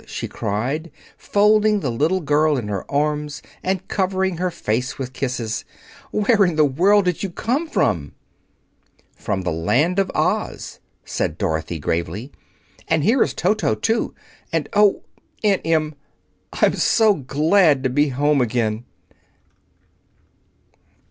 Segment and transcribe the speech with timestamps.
[0.07, 5.63] she cried, folding the little girl in her arms and covering her face with kisses.
[6.09, 8.13] "Where in the world did you come from?"
[9.15, 12.31] "From the Land of Oz," said Dorothy gravely.
[12.87, 14.15] "And here is Toto, too.
[14.51, 15.03] And oh,
[15.43, 15.93] Aunt Em!
[16.51, 18.85] I'm so glad to be at home again!"